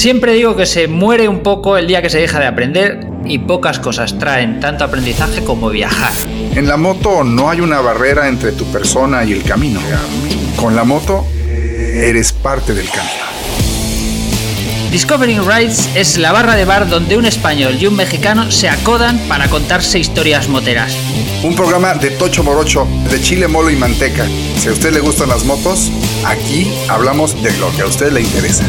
[0.00, 3.36] Siempre digo que se muere un poco el día que se deja de aprender y
[3.36, 6.14] pocas cosas traen tanto aprendizaje como viajar.
[6.54, 9.78] En la moto no hay una barrera entre tu persona y el camino.
[10.56, 13.26] Con la moto eres parte del camino.
[14.90, 19.18] Discovering Rides es la barra de bar donde un español y un mexicano se acodan
[19.28, 20.96] para contarse historias moteras.
[21.42, 24.24] Un programa de Tocho Morocho, de chile, molo y manteca.
[24.56, 25.92] Si a usted le gustan las motos,
[26.24, 28.64] aquí hablamos de lo que a usted le interesa.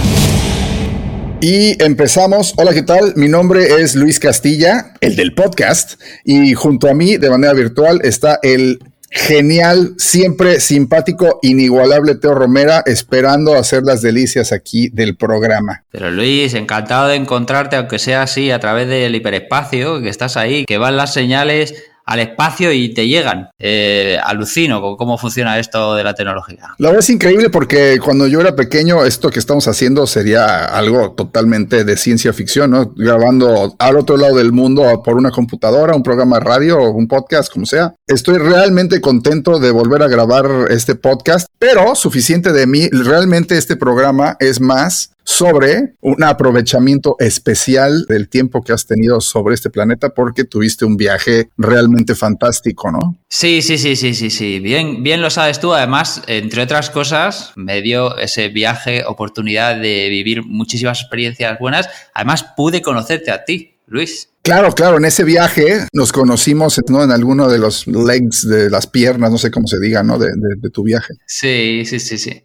[1.43, 2.53] Y empezamos.
[2.57, 3.13] Hola, ¿qué tal?
[3.15, 7.99] Mi nombre es Luis Castilla, el del podcast, y junto a mí, de manera virtual,
[8.03, 8.77] está el
[9.09, 15.83] genial, siempre simpático, inigualable Teo Romera, esperando hacer las delicias aquí del programa.
[15.91, 20.65] Pero Luis, encantado de encontrarte, aunque sea así, a través del hiperespacio, que estás ahí,
[20.65, 21.73] que van las señales
[22.05, 23.49] al espacio y te llegan.
[23.57, 26.75] Eh, alucino con cómo funciona esto de la tecnología.
[26.77, 31.11] La verdad es increíble porque cuando yo era pequeño, esto que estamos haciendo sería algo
[31.11, 32.93] totalmente de ciencia ficción, ¿no?
[32.95, 37.51] Grabando al otro lado del mundo por una computadora, un programa de radio un podcast,
[37.51, 37.95] como sea.
[38.07, 42.89] Estoy realmente contento de volver a grabar este podcast, pero suficiente de mí.
[42.89, 49.55] Realmente este programa es más sobre un aprovechamiento especial del tiempo que has tenido sobre
[49.55, 53.17] este planeta porque tuviste un viaje realmente fantástico, ¿no?
[53.29, 54.59] Sí, sí, sí, sí, sí, sí.
[54.59, 55.73] Bien, bien lo sabes tú.
[55.73, 61.87] Además, entre otras cosas, me dio ese viaje oportunidad de vivir muchísimas experiencias buenas.
[62.13, 64.29] Además, pude conocerte a ti, Luis.
[64.41, 67.03] Claro, claro, en ese viaje nos conocimos ¿no?
[67.03, 70.17] en alguno de los legs de las piernas, no sé cómo se diga, ¿no?
[70.17, 70.29] De,
[70.73, 71.13] tu viaje.
[71.27, 72.43] Sí, sí, sí, sí.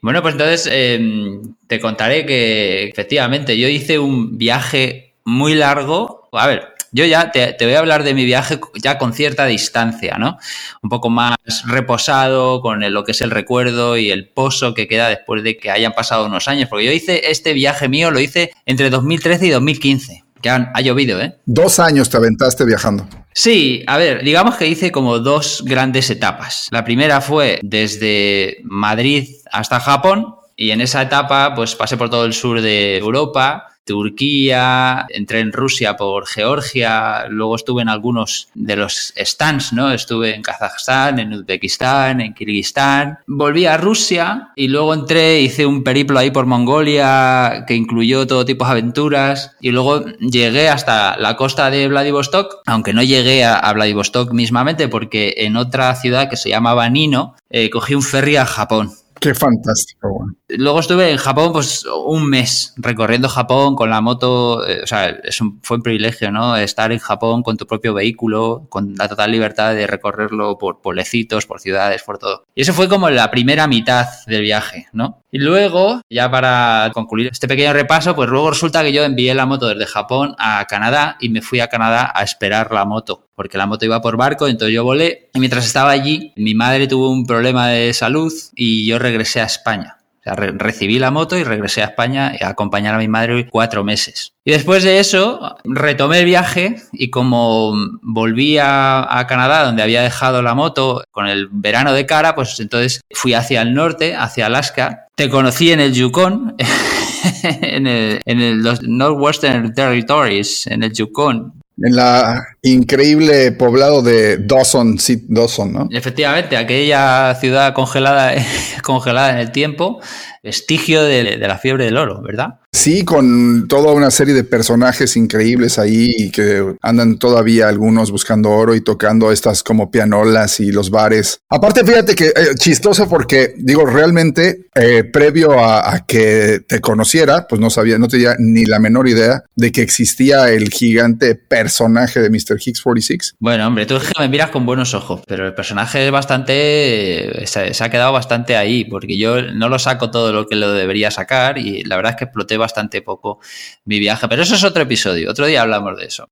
[0.00, 6.28] Bueno, pues entonces em, te contaré que efectivamente yo hice un viaje muy largo.
[6.32, 10.16] A ver, yo ya te, voy a hablar de mi viaje ya con cierta distancia,
[10.18, 10.38] ¿no?
[10.82, 15.08] Un poco más reposado, con lo que es el recuerdo y el pozo que queda
[15.08, 16.68] después de que hayan pasado unos años.
[16.68, 20.24] Porque yo hice este viaje mío, lo hice entre 2013 y 2015.
[20.40, 21.36] Que ha llovido, ¿eh?
[21.46, 23.08] Dos años te aventaste viajando.
[23.34, 26.68] Sí, a ver, digamos que hice como dos grandes etapas.
[26.70, 32.24] La primera fue desde Madrid hasta Japón y en esa etapa pues pasé por todo
[32.24, 38.76] el sur de Europa Turquía, entré en Rusia por Georgia, luego estuve en algunos de
[38.76, 39.90] los stands, ¿no?
[39.90, 43.18] Estuve en Kazajstán, en Uzbekistán, en Kirguistán.
[43.26, 48.44] Volví a Rusia y luego entré, hice un periplo ahí por Mongolia que incluyó todo
[48.44, 53.72] tipo de aventuras y luego llegué hasta la costa de Vladivostok, aunque no llegué a,
[53.72, 58.44] Vladivostok mismamente porque en otra ciudad que se llamaba Nino, eh, cogí un ferry a
[58.44, 58.92] Japón.
[59.20, 64.66] Qué fantástico, Luego estuve en Japón, pues un mes recorriendo Japón con la moto.
[64.66, 66.56] Eh, o sea, es fue un privilegio, ¿no?
[66.56, 71.46] Estar en Japón con tu propio vehículo, con la total libertad de recorrerlo por pueblecitos,
[71.46, 72.44] por ciudades, por todo.
[72.54, 75.22] Y eso fue como la primera mitad del viaje, ¿no?
[75.30, 79.44] Y luego, ya para concluir este pequeño repaso, pues luego resulta que yo envié la
[79.44, 83.58] moto desde Japón a Canadá y me fui a Canadá a esperar la moto, porque
[83.58, 87.10] la moto iba por barco, entonces yo volé y mientras estaba allí, mi madre tuvo
[87.10, 89.97] un problema de salud y yo regresé a España.
[90.34, 94.34] Recibí la moto y regresé a España a acompañar a mi madre cuatro meses.
[94.44, 100.40] Y después de eso, retomé el viaje y como volví a, Canadá, donde había dejado
[100.40, 105.06] la moto con el verano de cara, pues entonces fui hacia el norte, hacia Alaska.
[105.14, 106.56] Te conocí en el Yukon,
[107.42, 114.38] en, el, en el, los Northwestern Territories, en el Yukon, en la increíble poblado de
[114.38, 115.88] Dawson, sí, Dawson, ¿no?
[115.90, 118.34] Efectivamente, aquella ciudad congelada,
[118.82, 120.00] congelada en el tiempo,
[120.42, 122.60] vestigio de, la fiebre del oro, ¿verdad?
[122.72, 128.74] Sí, con toda una serie de personajes increíbles ahí que andan todavía algunos buscando oro
[128.74, 131.40] y tocando estas como pianolas y los bares.
[131.48, 137.60] Aparte, fíjate que eh, chistoso porque digo, realmente eh, previo a, que te conociera, pues
[137.60, 142.30] no sabía, no tenía ni la menor idea de que existía el gigante personaje de
[142.30, 142.58] Mr.
[142.64, 143.36] Hicks 46.
[143.40, 147.84] Bueno, hombre, tú me miras con buenos ojos, pero el personaje es bastante, se, se
[147.84, 151.58] ha quedado bastante ahí porque yo no lo saco todo lo que lo debería sacar
[151.58, 153.40] y la verdad es que exploté bastante poco
[153.84, 156.28] mi viaje, pero eso es otro episodio, otro día hablamos de eso.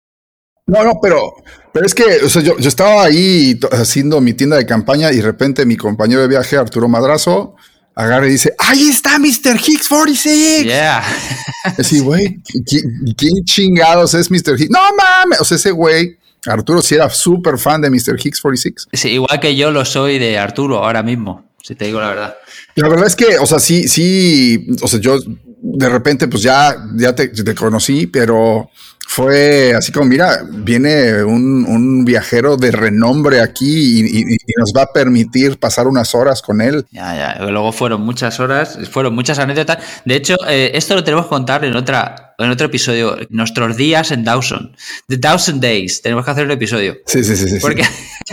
[0.67, 1.35] No, no, pero,
[1.73, 2.05] pero es que
[2.43, 6.57] yo, estaba ahí haciendo mi tienda de campaña y de repente mi compañero de viaje,
[6.57, 7.55] Arturo Madrazo,
[7.95, 9.61] agarra y dice, ahí está Mr.
[9.65, 10.65] Hicks 46.
[10.65, 11.05] Yeah.
[11.79, 12.41] Así, güey,
[13.17, 14.61] ¿quién, chingados es Mr.
[14.61, 14.71] Hicks?
[14.71, 18.19] No mames, o sea, ese güey, Arturo sí era súper fan de Mr.
[18.19, 18.89] Hicks 46.
[18.93, 22.37] Sí, igual que yo lo soy de Arturo ahora mismo, si te digo la verdad.
[22.77, 25.19] La verdad es que, o sea, sí, sí, o sea, yo
[25.61, 28.71] de repente, pues ya, ya te, conocí, pero
[29.09, 35.59] fue así como, mira, viene un, viajero de renombre aquí y, nos va a permitir
[35.59, 36.87] pasar unas horas con él.
[36.93, 37.45] Ya, ya.
[37.47, 39.79] Luego fueron muchas horas, fueron muchas anécdotas.
[40.05, 44.11] De hecho, eh, esto lo tenemos que contar en otra en otro episodio, nuestros días
[44.11, 44.77] en Dawson.
[45.09, 46.03] The Dawson Days.
[46.03, 46.97] Tenemos que hacer un episodio.
[47.07, 47.49] Sí, sí, sí.
[47.49, 47.85] sí Porque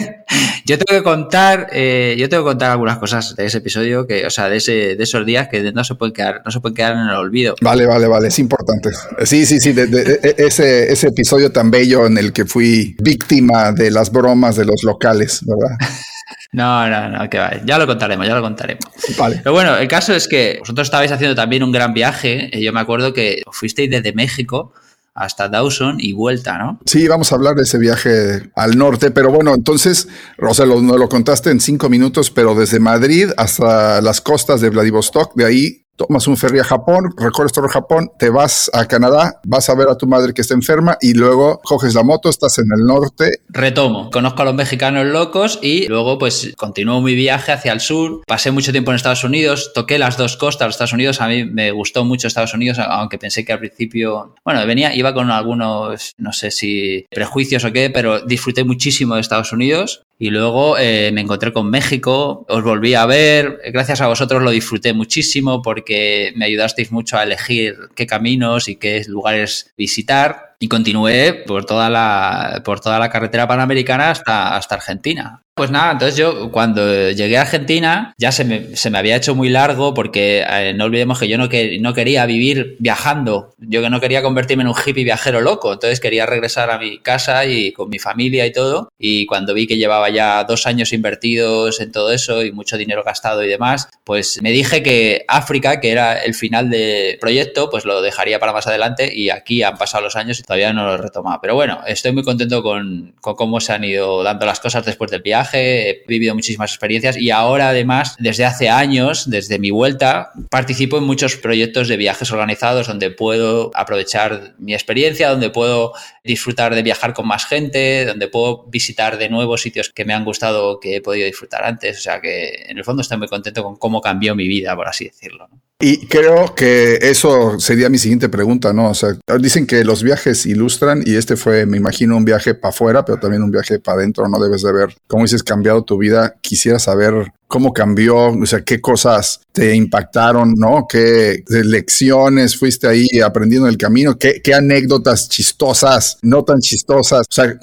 [0.65, 4.25] yo tengo que contar, eh, yo tengo que contar algunas cosas de ese episodio, que,
[4.25, 6.75] o sea, de, ese, de esos días que no se pueden quedar, no se pueden
[6.75, 7.55] quedar en el olvido.
[7.61, 8.89] Vale, vale, vale, es importante.
[9.25, 13.71] Sí, sí, sí, de, e, ese, ese episodio tan bello en el que fui víctima
[13.71, 15.77] de las bromas de los locales, ¿verdad?
[16.51, 17.51] No, no, no, que va.
[17.65, 18.85] Ya lo contaremos, ya lo contaremos.
[19.17, 19.41] Vale.
[19.43, 22.49] Pero bueno, el caso es que vosotros estabais haciendo también un gran viaje.
[22.61, 24.73] Yo me acuerdo que fuisteis desde México
[25.15, 26.79] hasta Dawson y vuelta, ¿no?
[26.85, 31.09] Sí, vamos a hablar de ese viaje al norte, pero bueno, entonces, Rosa, lo, lo
[31.09, 36.28] contaste en cinco minutos, pero desde Madrid hasta las costas de Vladivostok, de ahí tomas
[36.28, 39.98] un ferry a Japón, recorres todo Japón, te vas a Canadá, vas a ver a
[39.98, 43.40] tu madre que está enferma y luego coges la moto, estás en el norte.
[43.50, 48.22] Retomo, conozco a los mexicanos locos y luego pues continúo mi viaje hacia el sur.
[48.28, 51.45] Pasé mucho tiempo en Estados Unidos, toqué las dos costas de Estados Unidos, a mí
[51.45, 56.13] me gustó mucho Estados Unidos, aunque pensé que al principio, bueno, venía, iba con algunos,
[56.18, 61.11] no sé si prejuicios o qué, pero disfruté muchísimo de Estados Unidos y luego eh,
[61.13, 66.31] me encontré con México, os volví a ver, gracias a vosotros lo disfruté muchísimo porque
[66.37, 71.89] me ayudasteis mucho a elegir qué caminos y qué lugares visitar y continué por toda
[71.89, 75.44] la, por toda la carretera panamericana hasta, hasta Argentina.
[75.55, 79.35] Pues nada, entonces yo cuando llegué a Argentina ya se me, se me había hecho
[79.35, 83.83] muy largo porque eh, no olvidemos que yo no, que, no quería vivir viajando, yo
[83.83, 87.45] que no quería convertirme en un hippie viajero loco, entonces quería regresar a mi casa
[87.45, 88.89] y con mi familia y todo.
[88.97, 93.03] Y cuando vi que llevaba ya dos años invertidos en todo eso y mucho dinero
[93.03, 97.85] gastado y demás, pues me dije que África, que era el final del proyecto, pues
[97.85, 100.94] lo dejaría para más adelante y aquí han pasado los años y todavía no lo
[100.94, 101.39] he retomado.
[101.41, 105.09] Pero bueno, estoy muy contento con, con cómo se han ido dando las cosas después
[105.09, 110.31] del viaje he vivido muchísimas experiencias y ahora además, desde hace años, desde mi vuelta,
[110.50, 116.75] participo en muchos proyectos de viajes organizados donde puedo aprovechar mi experiencia, donde puedo disfrutar
[116.75, 120.79] de viajar con más gente, donde puedo visitar de nuevo sitios que me han gustado,
[120.79, 121.97] que he podido disfrutar antes.
[121.97, 124.88] O sea que en el fondo estoy muy contento con cómo cambió mi vida, por
[124.88, 125.49] así decirlo.
[125.79, 128.89] Y creo que eso sería mi siguiente pregunta, ¿no?
[128.89, 132.69] O sea, dicen que los viajes ilustran y este fue, me imagino, un viaje para
[132.69, 134.41] afuera, pero también un viaje para adentro, ¿no?
[134.41, 136.35] Debes de ver, cómo dices, cambiado tu vida.
[136.39, 140.87] Quisiera saber cómo cambió, o sea, qué cosas te impactaron, ¿no?
[140.87, 144.17] ¿Qué lecciones fuiste ahí aprendiendo en el camino?
[144.17, 147.27] ¿Qué, qué anécdotas chistosas, no tan chistosas?
[147.29, 147.59] O sea,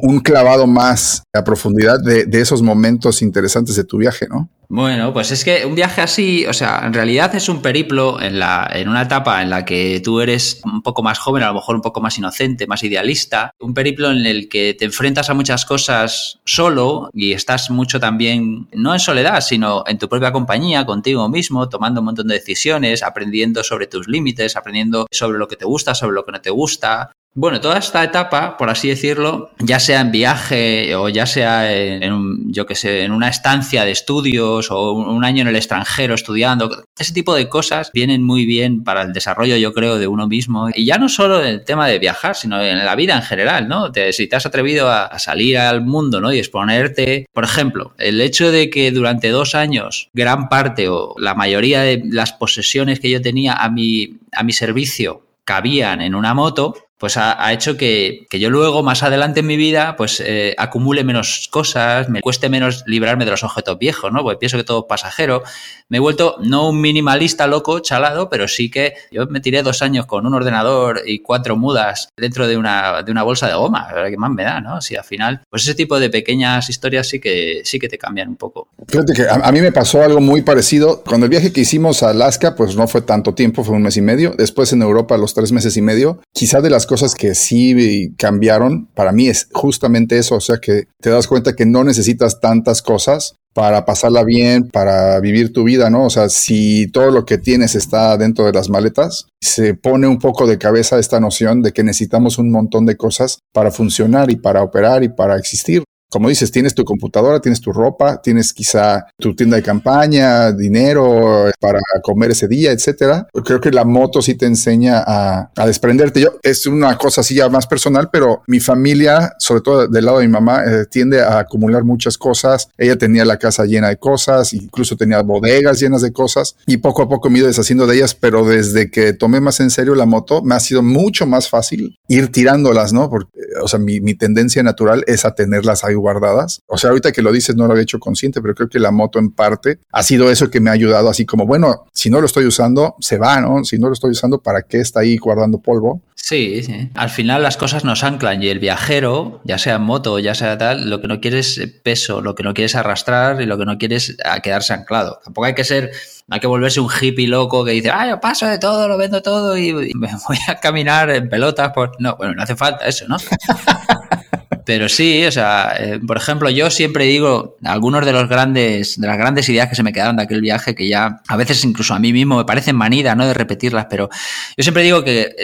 [0.00, 4.48] un clavado más a profundidad de, esos momentos interesantes de tu viaje, ¿no?
[4.68, 8.38] Bueno, pues es que un viaje así, o sea, en realidad es un periplo en,
[8.38, 11.54] la, en una etapa en la que tú eres un poco más joven, a lo
[11.54, 15.34] mejor un poco más inocente, más idealista, un periplo en el que te enfrentas a
[15.34, 20.86] muchas cosas solo y estás mucho también, no en soledad, sino en tu propia compañía,
[20.86, 25.56] contigo mismo, tomando un montón de decisiones, aprendiendo sobre tus límites, aprendiendo sobre lo que
[25.56, 29.50] te gusta, sobre lo que no te gusta, bueno, toda esta etapa, por así decirlo,
[29.58, 33.90] ya sea en viaje o ya sea en, yo que sé, en una estancia de
[33.90, 38.84] estudios o un año en el extranjero estudiando, ese tipo de cosas vienen muy bien
[38.84, 40.68] para el desarrollo, yo creo, de uno mismo.
[40.74, 43.66] Y ya no solo en el tema de viajar, sino en la vida en general,
[43.66, 43.90] ¿no?
[44.12, 46.32] si te has atrevido a, salir al mundo, ¿no?
[46.32, 51.34] Y exponerte, por ejemplo, el hecho de que durante dos años gran parte o la
[51.34, 56.34] mayoría de las posesiones que yo tenía a mi, a mi servicio cabían en una
[56.34, 61.02] moto, pues ha, hecho que, yo luego, más adelante en mi vida, pues eh, acumule
[61.02, 64.22] menos cosas, me cueste menos librarme de los objetos viejos, ¿no?
[64.22, 65.42] Porque pienso que todo es pasajero.
[65.88, 69.82] Me he vuelto no un minimalista loco, chalado, pero sí que yo me tiré dos
[69.82, 73.88] años con un ordenador y cuatro mudas dentro de una, de una bolsa de goma.
[74.08, 74.80] ¿Qué más me da, no?
[74.80, 78.28] Si al final, pues ese tipo de pequeñas historias sí que, sí que te cambian
[78.28, 78.68] un poco.
[78.86, 81.02] Fíjate que a, a mí me pasó algo muy parecido.
[81.02, 83.96] Cuando el viaje que hicimos a Alaska, pues no fue tanto tiempo, fue un mes
[83.96, 84.34] y medio.
[84.38, 86.20] Después en Europa, los tres meses y medio.
[86.32, 90.88] Quizá de las cosas que sí cambiaron para mí es justamente eso, o sea que
[91.00, 95.88] te das cuenta que no necesitas tantas cosas para pasarla bien, para vivir tu vida,
[95.88, 96.04] ¿no?
[96.04, 100.18] O sea, si todo lo que tienes está dentro de las maletas, se pone un
[100.18, 104.36] poco de cabeza esta noción de que necesitamos un montón de cosas para funcionar y
[104.36, 105.82] para operar y para existir.
[106.12, 111.50] Como dices, tienes tu computadora, tienes tu ropa, tienes quizá tu tienda de campaña, dinero
[111.58, 113.26] para comer ese día, etcétera.
[113.44, 116.20] Creo que la moto sí te enseña a, desprenderte.
[116.20, 120.18] Yo, es una cosa así ya más personal, pero mi familia, sobre todo del lado
[120.18, 122.68] de mi mamá, eh, tiende a acumular muchas cosas.
[122.76, 127.02] Ella tenía la casa llena de cosas, incluso tenía bodegas llenas de cosas y poco
[127.02, 129.94] a poco me he ido deshaciendo de ellas, pero desde que tomé más en serio
[129.94, 133.08] la moto, me ha sido mucho más fácil ir tirándolas, ¿no?
[133.08, 133.30] Porque,
[133.62, 136.62] o sea, mi, mi tendencia natural es a tenerlas ahí guardadas.
[136.66, 138.90] O sea, ahorita que lo dices no lo había hecho consciente, pero creo que la
[138.90, 142.20] moto en parte ha sido eso que me ha ayudado, así como, bueno, si no
[142.20, 143.64] lo estoy usando, se va, ¿no?
[143.64, 146.02] Si no lo estoy usando, ¿para qué está ahí guardando polvo?
[146.14, 146.88] Sí, sí.
[146.94, 150.56] Al final las cosas nos anclan y el viajero, ya sea en moto, ya sea
[150.56, 153.58] tal, lo que no quiere es peso, lo que no quiere es arrastrar y lo
[153.58, 155.20] que no quiere es quedarse anclado.
[155.24, 155.90] Tampoco hay que ser,
[156.30, 159.20] hay que volverse un hippie loco que dice, ah, yo paso de todo, lo vendo
[159.20, 161.72] todo y, me voy a caminar en pelotas.
[161.74, 163.16] Pues no, bueno, no hace falta eso, ¿no?
[164.64, 169.06] Pero sí, o sea, eh, por ejemplo, yo siempre digo algunos de los grandes, de
[169.06, 171.94] las grandes ideas que se me quedaron de aquel viaje, que ya a veces incluso
[171.94, 173.26] a mí mismo me parecen manida, ¿no?
[173.26, 174.08] De repetirlas, pero
[174.56, 175.34] yo siempre digo que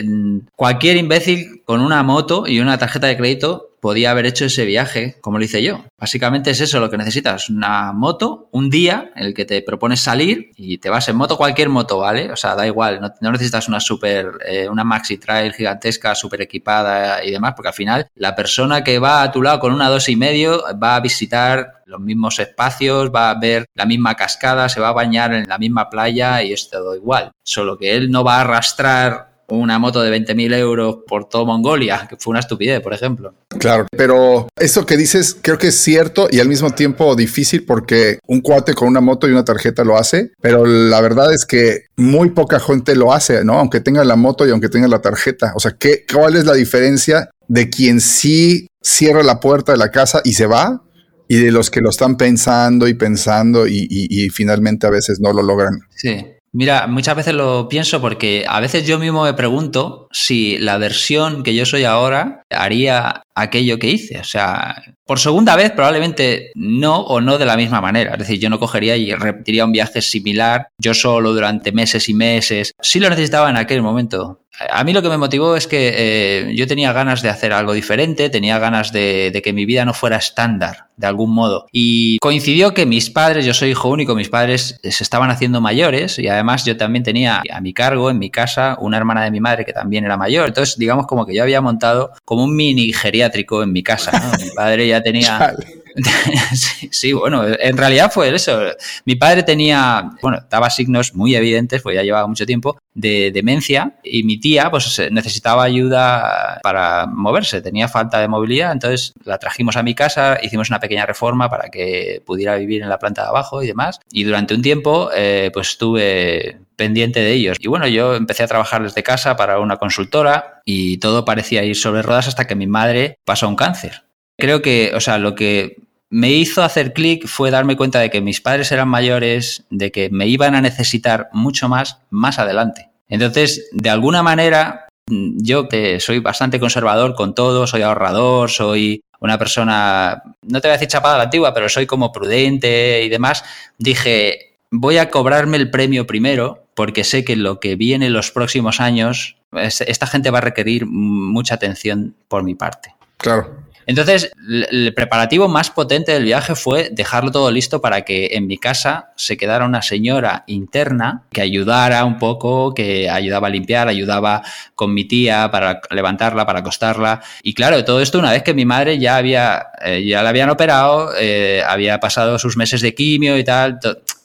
[0.54, 5.16] cualquier imbécil con una moto y una tarjeta de crédito podía haber hecho ese viaje
[5.20, 5.85] como lo hice yo.
[5.99, 10.00] Básicamente es eso lo que necesitas, una moto, un día en el que te propones
[10.00, 12.30] salir y te vas en moto, cualquier moto, ¿vale?
[12.32, 17.25] O sea, da igual, no, necesitas una super, eh, una maxi trail gigantesca, súper equipada
[17.25, 20.08] y demás, porque al final la persona que va a tu lado con una dos
[20.08, 24.80] y medio va a visitar los mismos espacios, va a ver la misma cascada, se
[24.80, 27.32] va a bañar en la misma playa y es todo igual.
[27.42, 32.07] Solo que él no va a arrastrar una moto de 20.000 euros por todo Mongolia,
[32.09, 33.35] que fue una estupidez, por ejemplo.
[33.59, 38.19] Claro, pero eso que dices creo que es cierto y al mismo tiempo difícil porque
[38.26, 41.87] un cuate con una moto y una tarjeta lo hace, pero la verdad es que
[41.97, 43.59] muy poca gente lo hace, ¿no?
[43.59, 45.52] Aunque tenga la moto y aunque tenga la tarjeta.
[45.57, 49.90] O sea, ¿qué, ¿cuál es la diferencia de quien sí cierra la puerta de la
[49.90, 50.83] casa y se va
[51.26, 55.33] y de los que lo están pensando y pensando y, y finalmente a veces no
[55.33, 55.81] lo logran?
[55.95, 56.25] Sí.
[56.58, 61.44] Mira, muchas veces lo pienso porque a veces yo mismo me pregunto si la versión
[61.44, 64.18] que yo soy ahora haría aquello que hice.
[64.18, 68.14] O sea, por segunda vez probablemente no o no de la misma manera.
[68.14, 72.14] Es decir, yo no cogería y repetiría un viaje similar yo solo durante meses y
[72.14, 72.72] meses.
[72.82, 74.40] Sí lo necesitaba en aquel momento.
[74.70, 77.72] A mí lo que me motivó es que eh, yo tenía ganas de hacer algo
[77.72, 81.66] diferente, tenía ganas de, de, que mi vida no fuera estándar, de algún modo.
[81.70, 86.18] Y coincidió que mis padres, yo soy hijo único, mis padres se estaban haciendo mayores
[86.18, 89.40] y además yo también tenía a mi cargo en mi casa una hermana de mi
[89.40, 90.48] madre que también era mayor.
[90.48, 94.10] Entonces, digamos como que yo había montado como un mini geriátrico en mi casa.
[94.12, 94.44] ¿no?
[94.44, 95.54] Mi padre ya tenía...
[96.90, 98.60] sí, bueno, en realidad fue eso.
[99.04, 103.94] Mi padre tenía, bueno, daba signos muy evidentes, pues ya llevaba mucho tiempo, de demencia
[104.02, 109.76] y mi tía pues necesitaba ayuda para moverse, tenía falta de movilidad, entonces la trajimos
[109.76, 113.28] a mi casa, hicimos una pequeña reforma para que pudiera vivir en la planta de
[113.28, 114.00] abajo y demás.
[114.11, 117.59] Y durante un tiempo eh, pues estuve pendiente de ellos.
[117.61, 121.76] Y bueno, yo empecé a trabajar desde casa para una consultora y todo parecía ir
[121.76, 124.05] sobre ruedas hasta que mi madre pasó un cáncer.
[124.38, 125.76] Creo que, o sea, lo que
[126.09, 130.09] me hizo hacer clic fue darme cuenta de que mis padres eran mayores, de que
[130.09, 132.88] me iban a necesitar mucho más más adelante.
[133.08, 139.38] Entonces, de alguna manera, yo que soy bastante conservador con todo, soy ahorrador, soy una
[139.38, 143.08] persona, no te voy a decir chapada a la antigua, pero soy como prudente y
[143.08, 143.44] demás,
[143.78, 148.30] dije, voy a cobrarme el premio primero porque sé que lo que viene en los
[148.30, 152.94] próximos años, esta gente va a requerir mucha atención por mi parte.
[153.16, 153.67] Claro.
[153.88, 154.30] Entonces,
[154.71, 159.12] el preparativo más potente del viaje fue dejarlo todo listo para que en mi casa
[159.16, 164.42] se quedara una señora interna que ayudara un poco, que ayudaba a limpiar, ayudaba
[164.75, 167.23] con mi tía para levantarla, para acostarla.
[167.42, 170.50] Y claro, todo esto una vez que mi madre ya había, eh, ya la habían
[170.50, 173.78] operado, eh, había pasado sus meses de quimio y tal,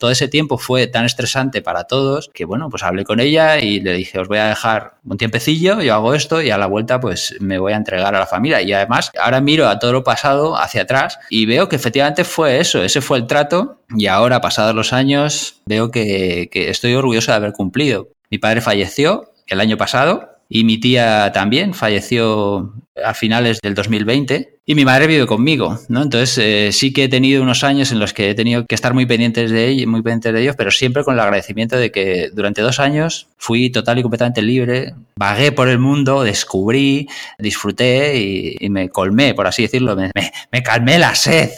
[0.03, 3.79] todo ese tiempo fue tan estresante para todos que bueno, pues hablé con ella y
[3.79, 6.99] le dije, os voy a dejar un tiempecillo, yo hago esto y a la vuelta
[6.99, 8.61] pues me voy a entregar a la familia.
[8.61, 12.59] Y además, ahora miro a todo lo pasado hacia atrás y veo que efectivamente fue
[12.59, 17.31] eso, ese fue el trato y ahora, pasados los años, veo que, que estoy orgulloso
[17.31, 18.09] de haber cumplido.
[18.29, 24.59] Mi padre falleció el año pasado y mi tía también falleció a finales del 2020
[24.67, 26.03] y mi madre vive conmigo, ¿no?
[26.03, 28.93] Entonces eh, sí que he tenido unos años en los que he tenido que estar
[28.93, 32.29] muy pendientes de ellos, muy pendientes de ellos, pero siempre con el agradecimiento de que
[32.31, 37.07] durante dos años fui total y completamente libre, vagué por el mundo, descubrí,
[37.39, 40.11] disfruté y, me colmé, por así decirlo, me,
[40.51, 41.49] me calmé la sed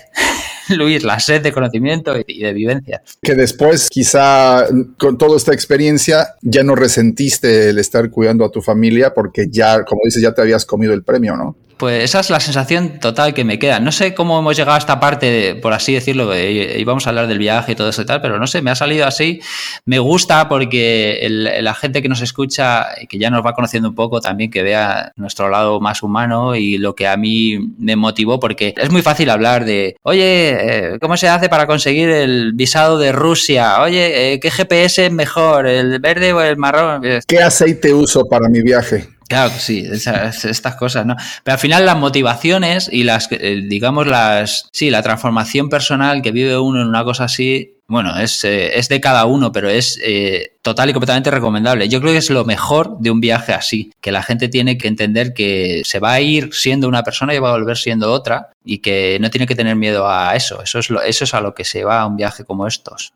[0.78, 3.02] Luis, la sed de conocimiento y de vivencia.
[3.22, 4.66] Que después, quizá
[4.98, 9.84] con toda esta experiencia, ya no resentiste el estar cuidando a tu familia porque ya,
[9.84, 11.56] como dices, ya te habías comido el premio, ¿no?
[11.77, 13.79] Pues esa es la sensación total que me queda.
[13.79, 17.38] No sé cómo hemos llegado a esta parte, por así decirlo, íbamos a hablar del
[17.38, 19.41] viaje y todo eso y tal, pero no sé, me ha salido así.
[19.84, 24.22] Me gusta porque la gente que nos escucha, que ya nos va conociendo un poco,
[24.22, 28.74] también que vea nuestro lado más humano y lo que a mí me motivó, porque
[28.77, 33.12] es muy fácil hablar de, oye, eh, ¿cómo se hace para conseguir el visado de
[33.12, 33.82] Rusia?
[33.82, 37.01] Oye, eh, ¿qué GPS es mejor, el verde o el marrón?
[37.27, 39.15] ¿Qué aceite uso para mi viaje?
[39.27, 41.15] Claro, sí, estas cosas, ¿no?
[41.44, 46.32] Pero al final las motivaciones y las, eh, digamos, las, sí, la transformación personal que
[46.32, 50.00] vive uno en una cosa así, bueno, es, eh, es de cada uno, pero es
[50.03, 51.89] eh, total y completamente recomendable.
[51.89, 54.88] Yo creo que es lo mejor de un viaje así, que la gente tiene que
[54.88, 58.50] entender que se va a ir siendo una persona y va a volver siendo otra
[58.63, 60.62] y que no tiene que tener miedo a eso.
[60.62, 63.13] Eso es, lo, eso es a lo que se va a un viaje como estos.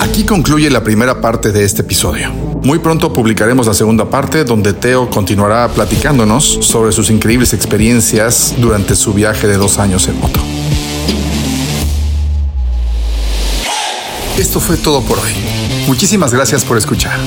[0.00, 2.30] Aquí concluye la primera parte de este episodio.
[2.62, 8.96] Muy pronto publicaremos la segunda parte donde Teo continuará platicándonos sobre sus increíbles experiencias durante
[8.96, 10.40] su viaje de dos años en moto.
[14.38, 15.59] Esto fue todo por hoy.
[15.90, 17.18] Muchísimas gracias por escuchar.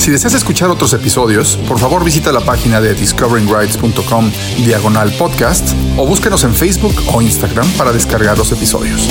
[0.00, 4.32] Si deseas escuchar otros episodios, por favor visita la página de discoveringrides.com
[4.64, 9.08] diagonal podcast o búsquenos en Facebook o Instagram para descargar los episodios.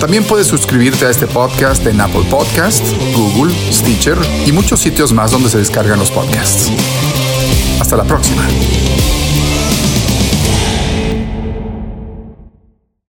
[0.00, 2.82] También puedes suscribirte a este podcast en Apple Podcast,
[3.14, 6.72] Google, Stitcher y muchos sitios más donde se descargan los podcasts.
[7.78, 8.42] Hasta la próxima.